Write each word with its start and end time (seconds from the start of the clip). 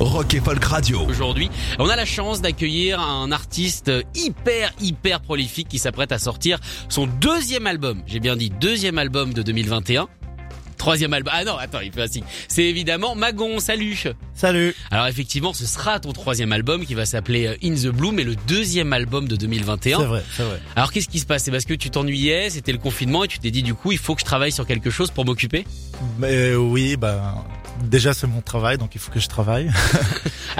Rock 0.00 0.34
et 0.34 0.40
Folk 0.40 0.64
Radio. 0.64 1.00
Aujourd'hui, 1.08 1.50
on 1.80 1.88
a 1.88 1.96
la 1.96 2.04
chance 2.04 2.40
d'accueillir 2.40 3.00
un 3.00 3.32
artiste 3.32 3.90
hyper 4.14 4.72
hyper 4.80 5.20
prolifique 5.20 5.68
qui 5.68 5.80
s'apprête 5.80 6.12
à 6.12 6.18
sortir 6.18 6.60
son 6.88 7.06
deuxième 7.06 7.66
album. 7.66 8.02
J'ai 8.06 8.20
bien 8.20 8.36
dit 8.36 8.50
deuxième 8.50 8.98
album 8.98 9.32
de 9.32 9.42
2021. 9.42 10.08
Troisième 10.76 11.12
album. 11.12 11.32
Ah 11.36 11.42
non, 11.42 11.56
attends, 11.56 11.80
il 11.80 11.90
fait 11.90 12.02
ainsi. 12.02 12.22
C'est 12.46 12.62
évidemment 12.62 13.16
Magon. 13.16 13.58
Salut. 13.58 14.04
Salut. 14.34 14.72
Alors 14.92 15.08
effectivement, 15.08 15.52
ce 15.52 15.66
sera 15.66 15.98
ton 15.98 16.12
troisième 16.12 16.52
album 16.52 16.86
qui 16.86 16.94
va 16.94 17.04
s'appeler 17.04 17.48
euh, 17.48 17.56
In 17.64 17.74
the 17.74 17.88
Blue, 17.92 18.12
mais 18.12 18.22
le 18.22 18.36
deuxième 18.46 18.92
album 18.92 19.26
de 19.26 19.34
2021. 19.34 19.98
C'est 19.98 20.04
vrai, 20.04 20.22
c'est 20.36 20.44
vrai. 20.44 20.60
Alors 20.76 20.92
qu'est-ce 20.92 21.08
qui 21.08 21.18
se 21.18 21.26
passe? 21.26 21.42
C'est 21.42 21.50
parce 21.50 21.64
que 21.64 21.74
tu 21.74 21.90
t'ennuyais, 21.90 22.50
c'était 22.50 22.70
le 22.70 22.78
confinement 22.78 23.24
et 23.24 23.28
tu 23.28 23.40
t'es 23.40 23.50
dit 23.50 23.64
du 23.64 23.74
coup, 23.74 23.90
il 23.90 23.98
faut 23.98 24.14
que 24.14 24.20
je 24.20 24.26
travaille 24.26 24.52
sur 24.52 24.64
quelque 24.64 24.90
chose 24.90 25.10
pour 25.10 25.24
m'occuper? 25.24 25.66
Mais 26.20 26.54
oui, 26.54 26.96
bah 26.96 27.44
déjà 27.84 28.12
c'est 28.14 28.26
mon 28.26 28.40
travail, 28.40 28.78
donc 28.78 28.94
il 28.94 29.00
faut 29.00 29.10
que 29.10 29.20
je 29.20 29.28
travaille. 29.28 29.70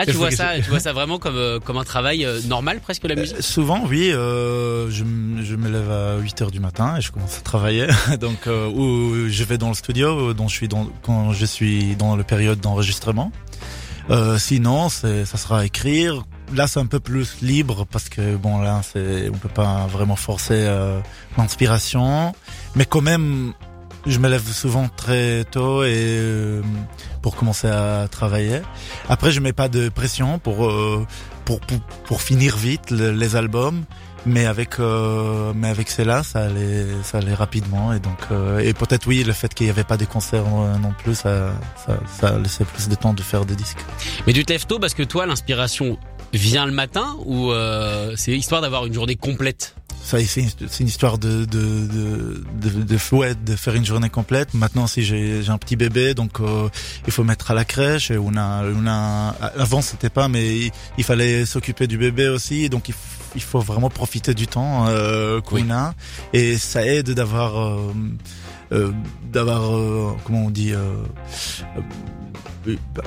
Ah, 0.01 0.07
tu 0.07 0.13
vois 0.13 0.31
ça, 0.31 0.57
je- 0.59 0.63
tu 0.63 0.71
vois 0.71 0.79
ça 0.79 0.93
vraiment 0.93 1.19
comme 1.19 1.35
euh, 1.35 1.59
comme 1.59 1.77
un 1.77 1.83
travail 1.83 2.25
euh, 2.25 2.41
normal 2.47 2.79
presque 2.81 3.03
la 3.05 3.17
musique? 3.17 3.39
Euh, 3.39 3.43
Souvent, 3.43 3.83
oui, 3.89 4.13
euh, 4.13 4.89
je, 4.91 5.03
je 5.43 5.57
me 5.57 5.69
lève 5.69 5.91
à 5.91 6.19
8 6.19 6.43
heures 6.43 6.51
du 6.53 6.61
matin 6.61 6.95
et 6.97 7.01
je 7.01 7.11
commence 7.11 7.37
à 7.39 7.41
travailler. 7.41 7.89
donc, 8.21 8.47
euh, 8.47 8.69
ou 8.69 9.29
je 9.29 9.43
vais 9.45 9.59
dans 9.59 9.69
le 9.69 9.75
studio, 9.75 10.35
dont 10.35 10.47
je 10.47 10.55
suis 10.55 10.69
dans, 10.69 10.89
quand 11.03 11.33
je 11.33 11.45
suis 11.45 11.97
dans 11.97 12.15
la 12.15 12.23
période 12.23 12.61
d'enregistrement. 12.61 13.33
Euh, 14.11 14.39
sinon, 14.39 14.89
c'est, 14.89 15.25
ça 15.25 15.37
sera 15.37 15.61
à 15.61 15.65
écrire. 15.65 16.23
Là, 16.55 16.69
c'est 16.69 16.79
un 16.79 16.87
peu 16.87 17.01
plus 17.01 17.39
libre 17.43 17.85
parce 17.91 18.09
que 18.09 18.37
bon, 18.37 18.61
là, 18.61 18.83
c'est, 18.85 19.29
on 19.31 19.37
peut 19.37 19.49
pas 19.49 19.87
vraiment 19.89 20.17
forcer 20.17 20.55
euh, 20.55 21.01
l'inspiration, 21.37 22.35
mais 22.77 22.85
quand 22.85 23.03
même, 23.03 23.53
je 24.09 24.19
me 24.19 24.29
lève 24.29 24.47
souvent 24.51 24.89
très 24.89 25.45
tôt 25.45 25.83
et 25.85 25.93
euh, 25.95 26.63
pour 27.23 27.37
commencer 27.37 27.69
à 27.69 28.09
travailler. 28.11 28.61
Après, 29.09 29.31
je 29.33 29.41
mets 29.41 29.53
pas 29.53 29.69
de 29.69 29.89
pression 29.89 30.39
pour 30.39 30.67
euh, 30.67 31.07
pour, 31.45 31.61
pour 31.61 31.79
pour 32.07 32.23
finir 32.23 32.57
vite 32.57 32.91
le- 32.91 33.13
les 33.13 33.37
albums, 33.37 33.85
mais 34.27 34.47
avec 34.47 34.79
euh, 34.81 35.53
mais 35.55 35.69
avec 35.69 35.89
celle-là, 35.91 36.23
ça 36.23 36.41
allait 36.45 36.87
ça 37.03 37.19
allait 37.19 37.35
rapidement 37.35 37.93
et 37.93 38.01
donc 38.01 38.19
euh, 38.31 38.59
et 38.59 38.73
peut-être 38.75 39.07
oui, 39.07 39.25
le 39.25 39.33
fait 39.33 39.53
qu'il 39.55 39.67
y 39.67 39.71
avait 39.71 39.85
pas 39.85 39.97
de 39.97 40.05
concerts 40.05 40.45
euh, 40.47 40.77
non 40.79 40.93
plus, 41.03 41.15
ça 41.15 41.53
ça 41.87 41.99
ça 42.21 42.39
laissait 42.39 42.65
plus 42.65 42.89
de 42.89 42.95
temps 42.95 43.15
de 43.15 43.23
faire 43.23 43.45
des 43.45 43.57
disques. 43.57 43.85
Mais 44.27 44.33
tu 44.33 44.45
te 44.45 44.53
lèves 44.53 44.67
tôt 44.67 44.79
parce 44.79 44.95
que 44.95 45.03
toi, 45.03 45.27
l'inspiration 45.27 45.99
vient 46.33 46.67
le 46.67 46.73
matin 46.73 47.17
ou 47.25 47.51
euh, 47.53 48.13
c'est 48.17 48.33
histoire 48.33 48.61
d'avoir 48.61 48.85
une 48.87 48.93
journée 48.95 49.17
complète? 49.17 49.75
Ça, 50.09 50.17
c'est 50.27 50.41
une, 50.81 50.87
histoire 50.89 51.19
de 51.19 51.45
de 51.45 51.87
de 51.87 52.43
de, 52.63 52.83
de, 52.83 52.99
ouais, 53.15 53.35
de 53.35 53.55
faire 53.57 53.75
une 53.75 53.85
journée 53.85 54.09
complète. 54.09 54.55
Maintenant, 54.55 54.87
si 54.87 55.03
j'ai 55.05 55.43
j'ai 55.43 55.51
un 55.51 55.59
petit 55.59 55.77
bébé, 55.77 56.15
donc 56.15 56.41
euh, 56.41 56.71
il 57.07 57.13
faut 57.13 57.25
mettre 57.25 57.51
à 57.51 57.55
la 57.55 57.67
crèche. 57.67 58.11
Et 58.11 58.17
on 58.17 58.35
a 58.35 58.65
on 58.65 58.87
a 58.87 59.37
avant 59.59 59.83
c'était 59.83 60.09
pas, 60.09 60.29
mais 60.29 60.57
il, 60.61 60.71
il 60.97 61.05
fallait 61.05 61.45
s'occuper 61.45 61.87
du 61.87 61.99
bébé 61.99 62.27
aussi. 62.29 62.71
Donc 62.71 62.89
il, 62.89 62.95
f- 62.95 63.35
il 63.35 63.43
faut 63.43 63.61
vraiment 63.61 63.91
profiter 63.91 64.33
du 64.33 64.47
temps 64.47 64.87
euh, 64.89 65.43
qu'on 65.43 65.57
Oui. 65.57 65.71
a. 65.71 65.93
Et 66.33 66.57
ça 66.57 66.87
aide 66.87 67.11
d'avoir 67.11 67.59
euh, 67.59 67.93
euh, 68.73 68.93
d'avoir 69.31 69.77
euh, 69.77 70.17
comment 70.25 70.47
on 70.47 70.51
dit. 70.51 70.73
Euh, 70.73 70.95
euh, 72.67 72.77
bah, 72.95 73.03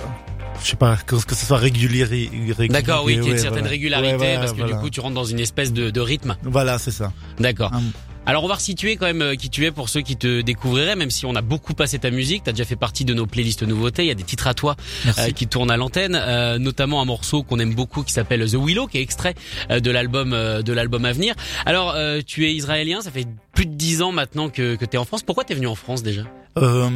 je 0.63 0.67
sais 0.69 0.75
pas 0.75 0.97
que, 0.97 1.15
que 1.15 1.35
ce 1.35 1.45
soit 1.45 1.57
régulier. 1.57 2.03
régulier 2.03 2.67
D'accord, 2.69 3.03
oui, 3.05 3.15
qu'il 3.15 3.23
y 3.23 3.27
ait 3.27 3.31
une 3.31 3.37
certaine 3.37 3.59
voilà. 3.59 3.69
régularité 3.69 4.11
Ouais, 4.11 4.17
voilà, 4.17 4.39
parce 4.39 4.51
que 4.51 4.57
voilà. 4.57 4.73
du 4.73 4.79
coup, 4.79 4.89
tu 4.89 4.99
rentres 4.99 5.15
dans 5.15 5.23
une 5.23 5.39
espèce 5.39 5.73
de, 5.73 5.89
de 5.89 5.99
rythme. 6.01 6.35
Voilà, 6.43 6.77
c'est 6.77 6.91
ça. 6.91 7.11
D'accord. 7.39 7.71
Hum. 7.73 7.91
Alors 8.25 8.43
on 8.43 8.47
va 8.47 8.53
resituer 8.55 8.97
quand 8.97 9.07
même 9.07 9.21
euh, 9.23 9.35
qui 9.35 9.49
tu 9.49 9.65
es 9.65 9.71
pour 9.71 9.89
ceux 9.89 10.01
qui 10.01 10.15
te 10.15 10.41
découvriraient, 10.41 10.95
même 10.95 11.09
si 11.09 11.25
on 11.25 11.35
a 11.35 11.41
beaucoup 11.41 11.73
passé 11.73 11.97
ta 11.97 12.11
musique, 12.11 12.43
t'as 12.43 12.51
déjà 12.51 12.65
fait 12.65 12.75
partie 12.75 13.03
de 13.03 13.13
nos 13.15 13.25
playlists 13.25 13.63
nouveautés, 13.63 14.03
il 14.03 14.07
y 14.07 14.11
a 14.11 14.15
des 14.15 14.23
titres 14.23 14.45
à 14.47 14.53
toi 14.53 14.75
euh, 15.17 15.31
qui 15.31 15.47
tournent 15.47 15.71
à 15.71 15.77
l'antenne, 15.77 16.15
euh, 16.15 16.59
notamment 16.59 17.01
un 17.01 17.05
morceau 17.05 17.41
qu'on 17.41 17.57
aime 17.59 17.73
beaucoup 17.73 18.03
qui 18.03 18.13
s'appelle 18.13 18.47
The 18.49 18.55
Willow, 18.55 18.85
qui 18.87 18.99
est 18.99 19.01
extrait 19.01 19.33
euh, 19.71 19.79
de 19.79 19.89
l'album 19.89 20.33
euh, 20.33 20.61
de 20.61 20.71
l'album 20.71 21.03
à 21.05 21.13
venir. 21.13 21.33
Alors 21.65 21.93
euh, 21.95 22.21
tu 22.25 22.45
es 22.45 22.53
israélien, 22.53 23.01
ça 23.01 23.09
fait 23.09 23.25
plus 23.53 23.65
de 23.65 23.73
dix 23.73 24.01
ans 24.03 24.11
maintenant 24.11 24.49
que, 24.49 24.75
que 24.75 24.85
tu 24.85 24.95
es 24.95 24.97
en 24.99 25.05
France. 25.05 25.23
Pourquoi 25.23 25.43
t'es 25.43 25.55
venu 25.55 25.67
en 25.67 25.75
France 25.75 26.03
déjà? 26.03 26.21
Euh, 26.57 26.89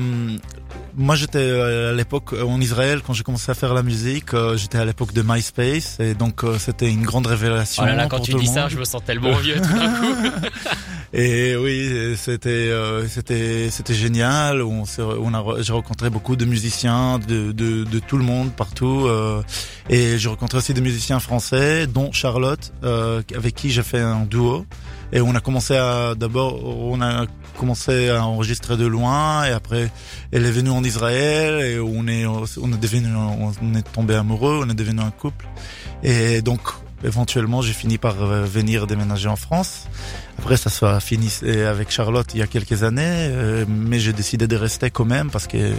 moi, 0.97 1.16
j'étais 1.16 1.50
à 1.50 1.94
l'époque 1.94 2.34
en 2.34 2.59
Israël 2.59 3.02
quand 3.06 3.14
j'ai 3.14 3.24
commencé 3.24 3.50
à 3.50 3.53
faire 3.53 3.74
la 3.74 3.84
musique. 3.84 4.34
euh, 4.34 4.58
j'étais 4.58 4.78
à 4.78 4.84
l'époque 4.85 5.14
de 5.14 5.22
MySpace 5.25 5.97
et 6.02 6.14
donc 6.14 6.44
euh, 6.44 6.58
c'était 6.59 6.90
une 6.90 7.03
grande 7.03 7.25
révélation. 7.28 7.84
Oh 7.84 7.85
là 7.85 7.96
là, 7.96 8.08
quand 8.08 8.18
pour 8.18 8.25
tu 8.25 8.34
dis 8.35 8.47
ça, 8.47 8.68
je 8.69 8.78
me 8.78 8.84
sens 8.85 9.02
tellement 9.06 9.34
vieux 9.38 9.56
tout 9.56 9.62
d'un 9.78 9.91
coup. 10.00 10.31
Et 11.18 11.56
oui, 11.56 12.14
c'était 12.18 12.50
euh, 12.50 13.08
c'était 13.08 13.70
c'était 13.70 13.94
génial. 13.94 14.62
On 14.62 14.84
on 15.00 15.34
a 15.34 15.62
j'ai 15.62 15.72
rencontré 15.72 16.09
beaucoup 16.09 16.36
de 16.36 16.44
musiciens 16.44 17.20
de 17.20 17.53
de, 17.53 17.86
de 17.86 18.00
tout 18.00 18.18
le 18.18 18.26
monde 18.26 18.52
partout 18.52 19.06
euh, 19.06 19.42
et 19.90 20.18
j'ai 20.18 20.28
rencontré 20.28 20.58
aussi 20.58 20.74
des 20.74 20.81
musiciens 20.81 21.22
français, 21.22 21.88
dont 21.88 22.12
Charlotte, 22.12 22.74
euh, 22.84 23.22
avec 23.34 23.56
qui 23.56 23.70
j'ai 23.70 23.81
fait 23.81 24.02
un 24.02 24.26
duo. 24.26 24.66
Et 25.14 25.22
on 25.22 25.34
a 25.36 25.40
commencé 25.40 25.78
à 25.78 26.16
d'abord 26.16 26.62
on 26.66 27.02
a 27.02 27.28
commencé 27.58 28.09
à 28.09 28.26
enregistrer 28.26 28.76
de 28.76 28.86
loin 28.86 29.46
et 29.46 29.52
après 29.52 29.90
elle 30.34 30.46
est 30.46 30.52
venue 30.52 30.72
en 30.72 30.84
Israël 30.84 31.64
et 31.64 31.80
on 31.80 32.08
est 32.08 32.26
on 32.26 32.44
est 32.74 32.82
devenu 32.82 33.08
on 33.16 33.74
est 33.74 33.90
tombé 33.94 34.16
amoureux, 34.16 34.64
on 34.66 34.70
est 34.70 34.76
devenu 34.76 35.00
un 35.00 35.12
couple. 35.12 35.47
Et 36.03 36.42
donc 36.42 36.59
éventuellement 37.03 37.61
j'ai 37.61 37.73
fini 37.73 37.97
par 37.97 38.22
euh, 38.22 38.44
venir 38.44 38.88
déménager 38.88 39.28
en 39.28 39.35
France. 39.35 39.88
Après, 40.39 40.57
ça 40.57 40.69
soit 40.69 41.00
fini 41.00 41.29
avec 41.67 41.91
Charlotte 41.91 42.28
il 42.33 42.39
y 42.39 42.44
a 42.44 42.47
quelques 42.47 42.83
années, 42.83 43.03
euh, 43.06 43.66
mais 43.67 44.00
j'ai 44.00 44.13
décidé 44.13 44.47
de 44.47 44.56
rester 44.56 44.89
quand 44.89 45.05
même 45.05 45.29
parce 45.29 45.47
que 45.47 45.73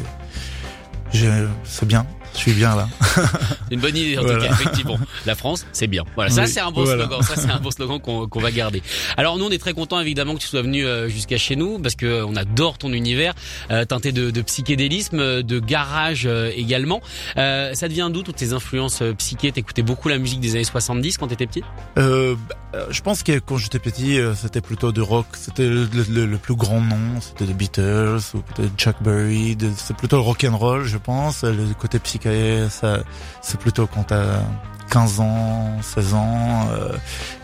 c'est 1.64 1.86
bien, 1.86 2.06
je 2.34 2.38
suis 2.38 2.52
bien 2.52 2.74
là. 2.76 2.88
Une 3.70 3.80
bonne 3.80 3.96
idée 3.96 4.18
en 4.18 4.22
tout 4.22 4.28
cas, 4.28 4.50
effectivement. 4.52 4.98
La 5.24 5.34
France, 5.34 5.66
c'est 5.72 5.86
bien. 5.86 6.04
Voilà, 6.14 6.30
ça 6.30 6.42
Oui, 6.42 6.48
c'est 6.48 6.60
un 6.60 6.70
beau 6.70 6.84
voilà. 6.84 7.04
slogan. 7.06 7.22
Ça 7.22 7.36
c'est 7.36 7.50
un 7.50 7.58
beau 7.58 7.70
slogan 7.70 8.00
qu'on 8.00 8.40
va 8.40 8.50
garder. 8.50 8.82
Alors 9.16 9.38
nous 9.38 9.44
on 9.46 9.50
est 9.50 9.58
très 9.58 9.72
content 9.72 10.00
évidemment 10.00 10.34
que 10.34 10.40
tu 10.40 10.46
sois 10.48 10.62
venu 10.62 10.84
euh, 10.86 11.08
jusqu'à 11.08 11.38
chez 11.38 11.56
nous 11.56 11.78
parce 11.78 11.94
que 11.94 12.22
on 12.24 12.36
adore 12.36 12.78
ton 12.78 12.92
univers 12.92 13.34
euh, 13.70 13.84
teinté 13.84 14.12
de, 14.12 14.30
de 14.30 14.42
psychédélisme, 14.42 15.18
euh, 15.18 15.42
de 15.42 15.58
garage 15.60 16.24
euh, 16.26 16.50
également. 16.54 17.00
Euh, 17.36 17.74
ça 17.74 17.88
devient 17.88 18.08
d'où 18.12 18.22
toutes 18.22 18.36
tes 18.36 18.52
influences 18.52 19.02
euh, 19.02 19.12
psyché? 19.14 19.52
T'écoutais 19.52 19.82
beaucoup 19.82 20.08
la 20.08 20.18
musique 20.18 20.40
des 20.40 20.54
années 20.54 20.64
70 20.64 21.18
quand 21.18 21.28
t'étais 21.28 21.46
petit? 21.46 21.62
Euh, 21.98 22.34
bah, 22.48 22.54
euh, 22.74 22.86
je 22.90 23.00
pense 23.00 23.22
que 23.22 23.38
quand 23.38 23.56
j'étais 23.56 23.78
petit, 23.78 24.18
euh, 24.18 24.34
c'était 24.34 24.60
plutôt 24.60 24.92
de 24.92 25.00
rock. 25.00 25.26
C'était 25.32 25.66
le, 25.68 25.88
le- 26.08 26.26
le 26.26 26.38
plus 26.38 26.54
grand 26.54 26.80
nom, 26.80 27.20
c'était 27.20 27.44
The 27.50 27.56
Beatles 27.56 28.18
ou 28.34 28.38
peut-être 28.40 28.76
Chuck 28.76 28.96
Berry. 29.00 29.56
C'est 29.76 29.96
plutôt 29.96 30.16
le 30.16 30.22
rock 30.22 30.44
and 30.44 30.56
roll, 30.56 30.84
je 30.84 30.98
pense. 30.98 31.42
Le 31.44 31.72
côté 31.78 31.98
psyché, 31.98 32.15
ça, 32.70 33.00
c'est 33.42 33.58
plutôt 33.58 33.86
quand 33.86 34.04
t'as 34.04 34.40
15 34.90 35.20
ans, 35.20 35.82
16 35.82 36.14
ans, 36.14 36.68
euh, 36.70 36.92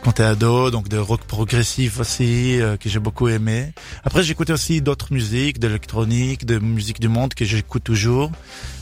quand 0.03 0.13
t'es 0.13 0.23
ado, 0.23 0.71
donc 0.71 0.89
de 0.89 0.99
rock 0.99 1.23
progressif 1.23 2.01
aussi, 2.01 2.61
euh, 2.61 2.77
que 2.77 2.89
j'ai 2.89 2.99
beaucoup 2.99 3.29
aimé. 3.29 3.73
Après, 4.05 4.23
j'écoutais 4.23 4.53
aussi 4.53 4.81
d'autres 4.81 5.13
musiques, 5.13 5.59
d'électronique, 5.59 6.47
de 6.47 6.59
musique 6.59 7.01
du 7.01 7.09
monde 7.09 7.35
que 7.35 7.45
j'écoute 7.45 7.85
toujours. 7.85 8.31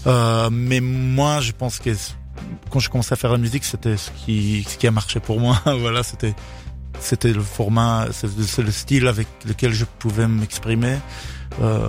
Euh, 0.07 0.51
mais 0.53 0.81
moi, 0.81 1.41
je 1.41 1.53
pense 1.53 1.79
que 1.79 1.91
quand 2.71 2.79
je 2.79 2.91
commençais 2.91 3.15
à 3.15 3.17
faire 3.17 3.33
la 3.33 3.39
musique, 3.39 3.65
c'était 3.65 3.97
ce 3.97 4.11
qui, 4.11 4.65
ce 4.69 4.77
qui 4.77 4.87
a 4.87 4.91
marché 4.91 5.21
pour 5.21 5.41
moi. 5.41 5.61
voilà, 5.65 6.03
c'était, 6.03 6.35
c'était 7.01 7.33
le 7.33 7.43
format, 7.43 8.09
c'est 8.13 8.63
le 8.63 8.73
style 8.73 9.07
avec 9.07 9.27
lequel 9.47 9.73
je 9.73 9.85
pouvais 9.85 10.29
m'exprimer. 10.29 10.97
Euh, 11.63 11.89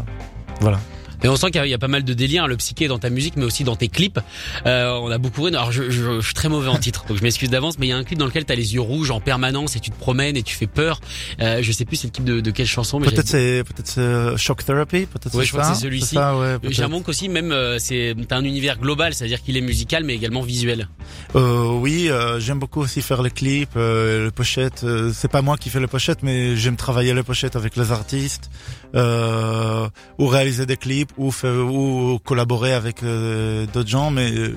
voilà. 0.60 0.80
Et 1.24 1.28
on 1.28 1.36
sent 1.36 1.48
qu'il 1.48 1.58
y, 1.58 1.60
a- 1.60 1.68
il 1.68 1.70
y 1.70 1.74
a 1.74 1.78
pas 1.78 1.88
mal 1.88 2.04
de 2.04 2.14
délire, 2.14 2.48
le 2.48 2.58
psyché 2.58 2.88
dans 2.88 3.00
ta 3.00 3.10
musique, 3.10 3.36
mais 3.38 3.46
aussi 3.46 3.64
dans 3.64 3.76
tes 3.76 3.88
clips. 3.88 4.20
Euh, 4.66 4.92
on 5.02 5.12
a 5.12 5.18
beaucoup. 5.18 5.46
Alors 5.48 5.72
je, 5.72 5.90
je- 5.90 6.20
je 6.20 6.26
suis 6.26 6.34
très 6.34 6.50
mauvais 6.50 6.70
en 6.70 6.78
titre, 6.78 7.06
donc 7.08 7.18
je 7.18 7.24
m'excuse 7.24 7.50
d'avance, 7.50 7.78
mais 7.80 7.88
il 7.88 7.90
y 7.90 7.94
a 7.94 7.98
un 7.98 8.04
clip 8.04 8.18
dans 8.18 8.26
lequel 8.26 8.46
t'as 8.46 8.56
les 8.56 8.74
yeux 8.74 8.82
rouges 8.82 9.12
en 9.12 9.20
permanence 9.20 9.76
et 9.76 9.80
tu 9.80 9.92
te 9.92 9.98
promènes 10.00 10.36
et 10.38 10.44
tu 10.44 10.56
fais 10.56 10.68
peur. 10.68 11.00
Euh, 11.42 11.60
je 11.62 11.72
sais 11.72 11.86
plus 11.86 11.96
c'est 11.98 12.08
le 12.08 12.12
clip 12.12 12.26
de, 12.26 12.40
de 12.42 12.52
quelle 12.52 12.66
chanson, 12.68 13.00
mais 13.00 13.08
Peut-être 13.08 13.28
c'est, 13.28 13.64
peut-être 13.64 13.88
c'est 13.88 14.38
Shock 14.38 14.64
Therapy, 14.66 15.06
peut-être 15.06 15.36
Ouais, 15.36 15.46
je 15.46 15.52
crois 15.52 15.64
que 15.70 15.76
c'est 15.76 15.82
celui-ci. 15.82 16.18
ouais. 16.18 16.58
J'ai 16.70 16.84
un 16.84 16.88
manque 16.88 17.08
aussi, 17.10 17.30
même 17.30 17.52
euh, 17.52 17.78
c'est 17.80 18.16
t'as 18.28 18.38
un 18.38 18.44
univers 18.44 18.78
global, 18.80 19.14
c'est-à-dire 19.14 19.42
qu'il 19.42 19.58
est 19.58 19.62
musical 19.62 20.04
mais 20.04 20.16
également 20.16 20.42
visuel. 20.42 20.90
Euh, 21.36 21.68
oui, 21.74 22.10
euh, 22.10 22.40
j'aime 22.40 22.60
beaucoup 22.60 22.82
aussi 22.82 23.02
faire 23.02 23.22
les 23.22 23.30
clips, 23.32 23.70
euh, 23.76 24.26
les 24.26 24.32
pochettes. 24.32 24.84
Euh, 24.84 25.12
c'est 25.14 25.30
pas 25.32 25.42
moi 25.42 25.58
qui 25.58 25.70
fais 25.70 25.80
les 25.80 25.88
pochettes, 25.88 26.24
mais 26.24 26.56
j'aime 26.56 26.76
travailler 26.78 27.14
les 27.14 27.24
pochettes 27.24 27.56
avec 27.56 27.76
les 27.76 27.92
artistes, 27.92 28.50
euh, 28.96 29.88
ou 30.18 30.28
réaliser 30.28 30.66
des 30.66 30.78
clips, 30.78 31.11
ou, 31.18 31.32
faire- 31.32 31.66
ou 31.72 32.20
collaborer 32.24 32.74
avec 32.74 33.04
euh, 33.04 33.66
d'autres 33.74 33.90
gens, 33.90 34.12
mais 34.12 34.32
euh, 34.32 34.56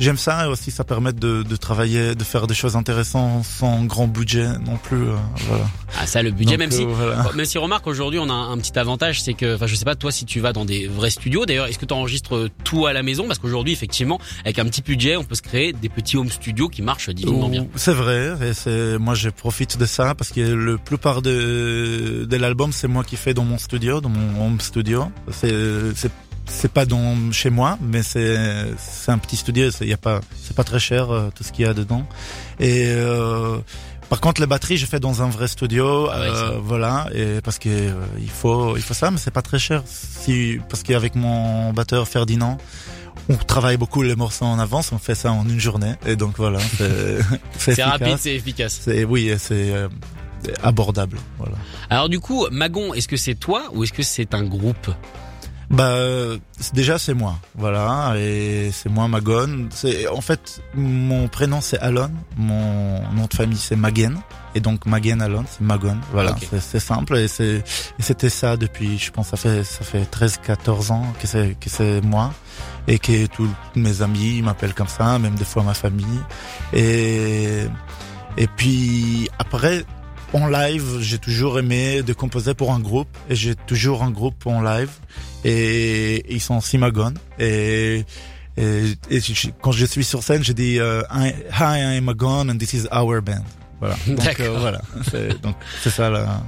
j'aime 0.00 0.16
ça 0.16 0.44
et 0.44 0.48
aussi 0.48 0.70
ça 0.70 0.84
permet 0.84 1.12
de, 1.12 1.42
de 1.42 1.56
travailler, 1.56 2.14
de 2.14 2.24
faire 2.24 2.46
des 2.46 2.54
choses 2.54 2.76
intéressantes 2.76 3.44
sans 3.44 3.84
grand 3.84 4.06
budget 4.08 4.46
non 4.66 4.76
plus. 4.82 5.02
euh, 5.08 5.14
voilà. 5.48 5.64
Ah 6.00 6.06
ça 6.06 6.22
le 6.22 6.30
budget 6.30 6.52
Donc, 6.52 6.58
même 6.60 6.70
si 6.70 6.82
euh, 6.82 6.86
voilà. 6.86 7.30
même 7.34 7.44
si 7.46 7.58
remarque 7.58 7.86
aujourd'hui 7.86 8.18
on 8.18 8.28
a 8.30 8.32
un, 8.32 8.52
un 8.52 8.58
petit 8.58 8.78
avantage 8.78 9.22
c'est 9.22 9.34
que 9.34 9.54
enfin 9.56 9.66
je 9.66 9.74
sais 9.74 9.84
pas 9.84 9.94
toi 9.94 10.10
si 10.10 10.24
tu 10.24 10.40
vas 10.40 10.52
dans 10.52 10.64
des 10.64 10.86
vrais 10.88 11.10
studios 11.10 11.44
d'ailleurs 11.46 11.66
est-ce 11.66 11.78
que 11.78 11.84
tu 11.84 11.94
enregistres 11.94 12.48
tout 12.64 12.86
à 12.86 12.92
la 12.92 13.02
maison? 13.02 13.26
Parce 13.26 13.38
qu'aujourd'hui 13.38 13.72
effectivement 13.74 14.18
avec 14.44 14.58
un 14.58 14.64
petit 14.64 14.82
budget 14.82 15.16
on 15.16 15.24
peut 15.24 15.34
se 15.34 15.42
créer 15.42 15.72
des 15.72 15.88
petits 15.88 16.16
home 16.16 16.30
studios 16.30 16.68
qui 16.68 16.82
marchent 16.82 17.10
divinement 17.10 17.48
bien. 17.48 17.66
C'est 17.76 17.92
vrai, 17.92 18.32
et 18.42 18.54
c'est 18.54 18.98
moi 18.98 19.14
je 19.14 19.28
profite 19.28 19.78
de 19.78 19.84
ça 19.86 20.14
parce 20.14 20.30
que 20.30 20.40
le 20.40 20.78
plupart 20.78 21.20
de, 21.22 22.24
de 22.28 22.36
l'album 22.36 22.72
c'est 22.72 22.88
moi 22.88 23.04
qui 23.04 23.16
fais 23.16 23.34
dans 23.34 23.44
mon 23.44 23.58
studio, 23.58 24.00
dans 24.00 24.08
mon 24.08 24.46
home 24.46 24.60
studio. 24.60 25.04
C'est 25.30 25.91
c'est 25.94 26.10
c'est 26.46 26.70
pas 26.70 26.86
dans 26.86 27.32
chez 27.32 27.50
moi, 27.50 27.78
mais 27.80 28.02
c'est 28.02 28.36
c'est 28.78 29.10
un 29.10 29.18
petit 29.18 29.36
studio. 29.36 29.70
Il 29.80 29.88
y 29.88 29.92
a 29.92 29.96
pas 29.96 30.20
c'est 30.42 30.56
pas 30.56 30.64
très 30.64 30.80
cher 30.80 31.10
euh, 31.10 31.30
tout 31.34 31.44
ce 31.44 31.52
qu'il 31.52 31.64
y 31.64 31.68
a 31.68 31.74
dedans. 31.74 32.04
Et 32.60 32.86
euh, 32.88 33.58
par 34.10 34.20
contre 34.20 34.40
les 34.40 34.46
batteries 34.46 34.76
je 34.76 34.86
fais 34.86 35.00
dans 35.00 35.22
un 35.22 35.28
vrai 35.28 35.48
studio, 35.48 36.08
Ah 36.10 36.16
euh, 36.16 36.58
voilà, 36.62 37.08
et 37.14 37.40
parce 37.42 37.58
que 37.58 37.92
il 38.18 38.30
faut 38.30 38.76
il 38.76 38.82
faut 38.82 38.94
ça, 38.94 39.10
mais 39.10 39.18
c'est 39.18 39.30
pas 39.30 39.42
très 39.42 39.58
cher. 39.58 39.82
Si 39.86 40.58
parce 40.68 40.82
qu'avec 40.82 41.14
mon 41.14 41.72
batteur 41.72 42.06
Ferdinand 42.08 42.58
on 43.28 43.36
travaille 43.36 43.76
beaucoup 43.76 44.02
les 44.02 44.16
morceaux 44.16 44.46
en 44.46 44.58
avance, 44.58 44.90
on 44.90 44.98
fait 44.98 45.14
ça 45.14 45.30
en 45.32 45.48
une 45.48 45.60
journée, 45.60 45.94
et 46.06 46.16
donc 46.16 46.36
voilà, 46.38 46.58
c'est 47.58 47.82
rapide 47.82 48.16
c'est 48.18 48.34
efficace. 48.34 48.80
C'est 48.82 49.04
oui, 49.04 49.32
c'est 49.38 49.72
abordable. 50.62 51.18
Voilà. 51.38 51.56
Alors 51.88 52.08
du 52.08 52.18
coup 52.18 52.46
Magon 52.50 52.94
est-ce 52.94 53.06
que 53.06 53.16
c'est 53.16 53.36
toi 53.36 53.64
ou 53.72 53.84
est-ce 53.84 53.92
que 53.92 54.02
c'est 54.02 54.34
un 54.34 54.42
groupe? 54.42 54.90
Bah 55.72 55.88
euh, 55.88 56.36
déjà 56.74 56.98
c'est 56.98 57.14
moi, 57.14 57.38
voilà, 57.54 58.12
et 58.18 58.70
c'est 58.74 58.90
moi 58.90 59.08
Magon. 59.08 59.68
C'est 59.70 60.06
en 60.06 60.20
fait 60.20 60.60
mon 60.74 61.28
prénom 61.28 61.62
c'est 61.62 61.78
Alon, 61.78 62.10
mon 62.36 63.00
nom 63.12 63.24
de 63.24 63.34
famille 63.34 63.56
c'est 63.56 63.74
Magen, 63.74 64.20
et 64.54 64.60
donc 64.60 64.84
Magen 64.84 65.22
Alon 65.22 65.44
c'est 65.48 65.62
Magon. 65.62 65.96
Voilà, 66.12 66.36
c'est 66.60 66.78
simple 66.78 67.16
et 67.16 67.26
c'est 67.26 67.64
c'était 67.98 68.28
ça 68.28 68.58
depuis, 68.58 68.98
je 68.98 69.10
pense 69.10 69.28
ça 69.28 69.38
fait 69.38 69.64
ça 69.64 69.82
fait 69.82 70.02
13-14 70.02 70.92
ans 70.92 71.06
que 71.18 71.26
c'est 71.26 71.56
que 71.58 71.70
c'est 71.70 72.02
moi 72.02 72.34
et 72.86 72.98
que 72.98 73.24
tous 73.28 73.48
mes 73.74 74.02
amis 74.02 74.42
m'appellent 74.42 74.74
comme 74.74 74.88
ça, 74.88 75.18
même 75.18 75.36
des 75.36 75.46
fois 75.46 75.62
ma 75.62 75.74
famille. 75.74 76.20
Et 76.74 77.64
et 78.36 78.46
puis 78.46 79.30
après 79.38 79.86
en 80.34 80.46
live, 80.46 80.98
j'ai 81.00 81.18
toujours 81.18 81.58
aimé 81.58 82.02
de 82.02 82.12
composer 82.12 82.54
pour 82.54 82.72
un 82.72 82.80
groupe 82.80 83.08
et 83.28 83.34
j'ai 83.36 83.54
toujours 83.54 84.02
un 84.02 84.10
groupe 84.10 84.46
en 84.46 84.60
live 84.62 84.90
et 85.44 86.24
ils 86.32 86.40
sont 86.40 86.60
Simagon 86.60 87.14
et 87.38 88.04
et, 88.58 88.92
et 89.10 89.20
je- 89.20 89.48
quand 89.62 89.72
je 89.72 89.86
suis 89.86 90.04
sur 90.04 90.22
scène, 90.22 90.44
je 90.44 90.52
dis 90.52 90.78
euh, 90.78 91.02
Hi, 91.14 91.32
I'm 91.98 92.04
Magon 92.04 92.48
and 92.50 92.58
this 92.58 92.74
is 92.74 92.86
our 92.92 93.22
band. 93.22 93.44
Voilà. 93.80 93.96
Donc 94.06 94.16
D'accord. 94.16 94.46
euh, 94.56 94.58
voilà, 94.60 94.80
donc 95.42 95.56
c'est 95.82 95.90
ça 95.90 96.08
la 96.10 96.40